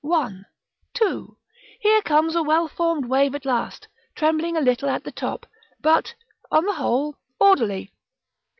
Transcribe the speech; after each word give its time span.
One, 0.03 0.45
two: 0.95 1.37
here 1.79 2.01
comes 2.01 2.35
a 2.35 2.41
well 2.41 2.67
formed 2.67 3.05
wave 3.05 3.35
at 3.35 3.45
last, 3.45 3.87
trembling 4.15 4.57
a 4.57 4.59
little 4.59 4.89
at 4.89 5.03
the 5.03 5.11
top, 5.11 5.45
but, 5.79 6.15
on 6.49 6.65
the 6.65 6.73
whole, 6.73 7.17
orderly. 7.39 7.93